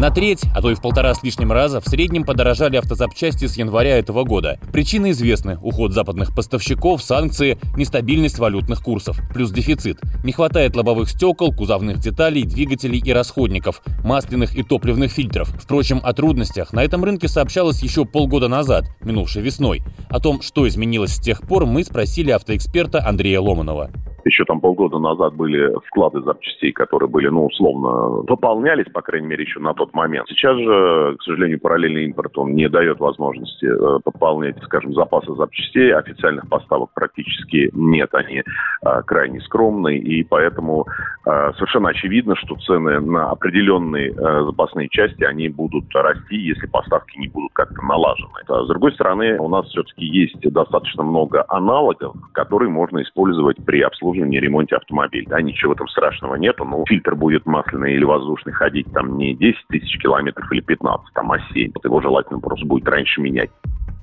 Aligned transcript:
На 0.00 0.10
треть, 0.10 0.44
а 0.54 0.62
то 0.62 0.70
и 0.70 0.74
в 0.74 0.80
полтора 0.80 1.12
с 1.12 1.22
лишним 1.22 1.52
раза 1.52 1.78
в 1.82 1.86
среднем 1.86 2.24
подорожали 2.24 2.78
автозапчасти 2.78 3.46
с 3.46 3.58
января 3.58 3.98
этого 3.98 4.24
года. 4.24 4.58
Причины 4.72 5.10
известны– 5.10 5.58
уход 5.62 5.92
западных 5.92 6.34
поставщиков, 6.34 7.02
санкции, 7.02 7.58
нестабильность 7.76 8.38
валютных 8.38 8.82
курсов, 8.82 9.20
плюс 9.34 9.50
дефицит. 9.50 10.00
Не 10.24 10.32
хватает 10.32 10.74
лобовых 10.74 11.10
стекол, 11.10 11.52
кузовных 11.52 11.98
деталей, 11.98 12.44
двигателей 12.44 12.98
и 13.04 13.12
расходников, 13.12 13.82
масляных 14.02 14.56
и 14.56 14.62
топливных 14.62 15.12
фильтров. 15.12 15.50
Впрочем, 15.62 16.00
о 16.02 16.14
трудностях 16.14 16.72
на 16.72 16.82
этом 16.82 17.04
рынке 17.04 17.28
сообщалось 17.28 17.82
еще 17.82 18.06
полгода 18.06 18.48
назад, 18.48 18.86
минувшей 19.02 19.42
весной. 19.42 19.82
О 20.08 20.18
том, 20.18 20.40
что 20.40 20.66
изменилось 20.66 21.16
с 21.16 21.20
тех 21.20 21.42
пор, 21.42 21.66
мы 21.66 21.84
спросили 21.84 22.30
автоэксперта 22.30 23.06
Андрея 23.06 23.42
Ломанова. 23.42 23.90
Еще 24.24 24.44
там 24.44 24.60
полгода 24.60 24.98
назад 24.98 25.34
были 25.34 25.72
склады 25.86 26.20
запчастей, 26.22 26.72
которые 26.72 27.08
были, 27.08 27.28
ну, 27.28 27.46
условно, 27.46 28.22
пополнялись, 28.24 28.90
по 28.92 29.02
крайней 29.02 29.26
мере, 29.28 29.44
еще 29.44 29.60
на 29.60 29.74
тот 29.74 29.94
момент. 29.94 30.28
Сейчас 30.28 30.56
же, 30.56 31.16
к 31.18 31.22
сожалению, 31.22 31.60
параллельный 31.60 32.04
импорт, 32.04 32.36
он 32.36 32.54
не 32.54 32.68
дает 32.68 33.00
возможности 33.00 33.64
э, 33.64 34.00
пополнять, 34.04 34.56
скажем, 34.64 34.92
запасы 34.94 35.34
запчастей. 35.34 35.94
Официальных 35.94 36.48
поставок 36.48 36.90
практически 36.94 37.70
нет, 37.72 38.14
они 38.14 38.42
э, 38.42 39.02
крайне 39.06 39.40
скромные, 39.40 39.98
и 39.98 40.22
поэтому 40.22 40.86
э, 41.24 41.52
совершенно 41.54 41.90
очевидно, 41.90 42.36
что 42.36 42.56
цены 42.56 43.00
на 43.00 43.30
определенные 43.30 44.12
запасные 44.12 44.88
части, 44.88 45.24
они 45.24 45.48
будут 45.48 45.84
расти, 45.94 46.36
если 46.36 46.66
поставки 46.66 47.18
не 47.18 47.28
будут 47.28 47.52
как-то 47.52 47.82
налажены. 47.82 48.28
А 48.48 48.64
с 48.64 48.68
другой 48.68 48.92
стороны, 48.92 49.38
у 49.38 49.48
нас 49.48 49.66
все-таки 49.66 50.04
есть 50.04 50.40
достаточно 50.40 51.02
много 51.02 51.44
аналогов, 51.48 52.14
которые 52.32 52.70
можно 52.70 53.02
использовать 53.02 53.56
при 53.64 53.80
обслуживании 53.80 54.09
обслуживании, 54.10 54.38
ремонте 54.38 54.76
автомобиля. 54.76 55.28
Да, 55.28 55.40
ничего 55.40 55.74
там 55.74 55.88
страшного 55.88 56.34
нету. 56.34 56.64
Ну, 56.64 56.84
фильтр 56.86 57.14
будет 57.14 57.46
масляный 57.46 57.94
или 57.94 58.04
воздушный 58.04 58.52
ходить 58.52 58.86
там 58.92 59.16
не 59.16 59.34
10 59.34 59.58
тысяч 59.68 59.98
километров 59.98 60.50
или 60.52 60.60
15, 60.60 61.12
там, 61.14 61.32
а 61.32 61.38
7. 61.52 61.72
Вот 61.74 61.84
его 61.84 62.00
желательно 62.00 62.40
просто 62.40 62.66
будет 62.66 62.88
раньше 62.88 63.20
менять. 63.20 63.50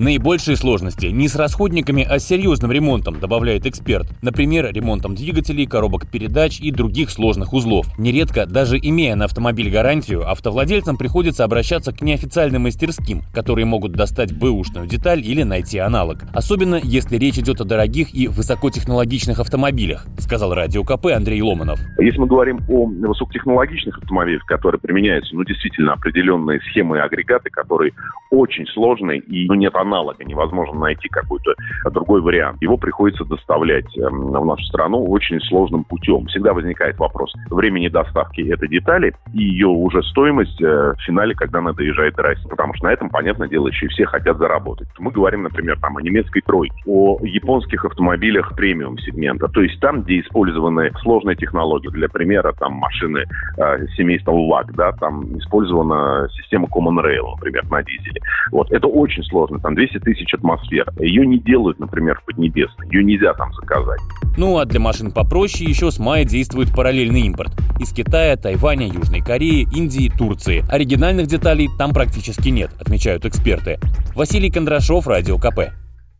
Наибольшие 0.00 0.56
сложности 0.56 1.08
не 1.08 1.28
с 1.28 1.36
расходниками, 1.36 2.02
а 2.02 2.18
с 2.18 2.26
серьезным 2.26 2.72
ремонтом, 2.72 3.20
добавляет 3.20 3.66
эксперт. 3.66 4.06
Например, 4.22 4.72
ремонтом 4.72 5.14
двигателей, 5.14 5.66
коробок 5.66 6.10
передач 6.10 6.58
и 6.58 6.70
других 6.70 7.10
сложных 7.10 7.52
узлов. 7.52 7.86
Нередко, 7.98 8.46
даже 8.46 8.78
имея 8.78 9.14
на 9.14 9.26
автомобиль 9.26 9.70
гарантию, 9.70 10.26
автовладельцам 10.26 10.96
приходится 10.96 11.44
обращаться 11.44 11.92
к 11.92 12.00
неофициальным 12.00 12.62
мастерским, 12.62 13.24
которые 13.34 13.66
могут 13.66 13.92
достать 13.92 14.34
бэушную 14.34 14.86
деталь 14.86 15.20
или 15.22 15.42
найти 15.42 15.76
аналог. 15.76 16.20
Особенно, 16.32 16.80
если 16.82 17.18
речь 17.18 17.36
идет 17.36 17.60
о 17.60 17.64
дорогих 17.64 18.14
и 18.14 18.26
высокотехнологичных 18.26 19.38
автомобилях, 19.38 20.06
сказал 20.16 20.54
Радио 20.54 20.82
КП 20.82 21.08
Андрей 21.08 21.42
Ломанов. 21.42 21.78
Если 21.98 22.18
мы 22.18 22.26
говорим 22.26 22.60
о 22.70 22.86
высокотехнологичных 22.86 23.98
автомобилях, 23.98 24.46
которые 24.46 24.80
применяются, 24.80 25.34
ну, 25.36 25.44
действительно, 25.44 25.92
определенные 25.92 26.58
схемы 26.70 26.96
и 26.96 27.00
агрегаты, 27.00 27.50
которые 27.50 27.92
очень 28.30 28.66
сложные 28.68 29.20
и 29.20 29.46
ну, 29.46 29.56
нет 29.56 29.74
аналога 29.74 29.89
аналога, 29.90 30.24
невозможно 30.24 30.78
найти 30.78 31.08
какой-то 31.08 31.54
другой 31.90 32.20
вариант. 32.20 32.62
Его 32.62 32.76
приходится 32.76 33.24
доставлять 33.24 33.86
эм, 33.98 34.32
в 34.32 34.46
нашу 34.46 34.64
страну 34.64 35.04
очень 35.06 35.40
сложным 35.40 35.84
путем. 35.84 36.26
Всегда 36.26 36.54
возникает 36.54 36.98
вопрос 36.98 37.32
времени 37.50 37.88
доставки 37.88 38.40
этой 38.40 38.68
детали 38.68 39.12
и 39.34 39.42
ее 39.42 39.66
уже 39.66 40.02
стоимость 40.04 40.60
э, 40.62 40.94
в 40.96 41.02
финале, 41.04 41.34
когда 41.34 41.58
она 41.58 41.72
доезжает 41.72 42.14
до 42.14 42.22
России. 42.22 42.48
Потому 42.48 42.74
что 42.74 42.86
на 42.86 42.92
этом, 42.92 43.10
понятное 43.10 43.48
дело, 43.48 43.68
еще 43.68 43.86
и 43.86 43.88
все 43.88 44.06
хотят 44.06 44.38
заработать. 44.38 44.88
Мы 44.98 45.10
говорим, 45.10 45.42
например, 45.42 45.78
там, 45.80 45.96
о 45.96 46.02
немецкой 46.02 46.40
тройке, 46.42 46.74
о 46.86 47.18
японских 47.22 47.84
автомобилях 47.84 48.54
премиум 48.54 48.98
сегмента, 48.98 49.48
то 49.48 49.62
есть 49.62 49.80
там, 49.80 50.02
где 50.02 50.20
использованы 50.20 50.92
сложные 51.02 51.36
технологии. 51.36 51.88
Для 51.88 52.08
примера, 52.08 52.52
там 52.52 52.74
машины 52.74 53.24
э, 53.58 53.86
семейства 53.96 54.32
ЛАК, 54.32 54.72
да, 54.74 54.92
там 54.92 55.38
использована 55.38 56.28
система 56.32 56.68
Common 56.68 57.02
Rail, 57.02 57.34
например, 57.36 57.64
на 57.70 57.82
дизеле. 57.82 58.20
Вот, 58.52 58.70
это 58.70 58.86
очень 58.86 59.24
сложно. 59.24 59.58
Там 59.58 59.74
200 59.80 60.00
тысяч 60.00 60.34
атмосфер. 60.34 60.92
Ее 60.98 61.26
не 61.26 61.38
делают, 61.38 61.78
например, 61.78 62.20
в 62.20 62.24
Поднебесной. 62.26 62.86
Ее 62.88 63.02
нельзя 63.02 63.32
там 63.32 63.50
заказать. 63.54 64.00
Ну 64.36 64.58
а 64.58 64.66
для 64.66 64.78
машин 64.78 65.10
попроще 65.10 65.68
еще 65.68 65.90
с 65.90 65.98
мая 65.98 66.24
действует 66.24 66.74
параллельный 66.74 67.22
импорт. 67.22 67.52
Из 67.80 67.90
Китая, 67.90 68.36
Тайваня, 68.36 68.86
Южной 68.86 69.20
Кореи, 69.20 69.66
Индии, 69.74 70.12
Турции. 70.14 70.64
Оригинальных 70.70 71.28
деталей 71.28 71.68
там 71.78 71.92
практически 71.92 72.50
нет, 72.50 72.70
отмечают 72.78 73.24
эксперты. 73.24 73.78
Василий 74.14 74.50
Кондрашов, 74.50 75.06
Радио 75.06 75.38
КП. 75.38 75.72